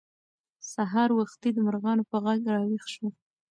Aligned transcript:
سهار 0.73 1.09
وختي 1.19 1.49
د 1.53 1.57
مرغانو 1.65 2.03
په 2.11 2.17
غږ 2.25 2.39
راویښ 2.53 2.85
شوو. 2.93 3.09